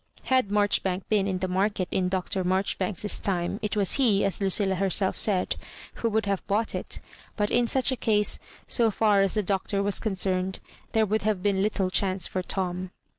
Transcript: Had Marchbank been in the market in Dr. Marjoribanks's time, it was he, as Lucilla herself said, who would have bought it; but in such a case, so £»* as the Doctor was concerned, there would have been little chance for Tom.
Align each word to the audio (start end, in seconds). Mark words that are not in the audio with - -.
Had 0.23 0.49
Marchbank 0.49 1.07
been 1.09 1.27
in 1.27 1.37
the 1.37 1.47
market 1.47 1.87
in 1.91 2.09
Dr. 2.09 2.43
Marjoribanks's 2.43 3.19
time, 3.19 3.59
it 3.61 3.77
was 3.77 3.97
he, 3.97 4.25
as 4.25 4.41
Lucilla 4.41 4.73
herself 4.73 5.15
said, 5.15 5.57
who 6.01 6.09
would 6.09 6.25
have 6.25 6.41
bought 6.47 6.73
it; 6.73 6.99
but 7.35 7.51
in 7.51 7.67
such 7.67 7.91
a 7.91 7.95
case, 7.95 8.39
so 8.67 8.89
£»* 8.91 9.23
as 9.23 9.35
the 9.35 9.43
Doctor 9.43 9.83
was 9.83 9.99
concerned, 9.99 10.57
there 10.93 11.05
would 11.05 11.21
have 11.21 11.43
been 11.43 11.61
little 11.61 11.91
chance 11.91 12.25
for 12.25 12.41
Tom. 12.41 12.89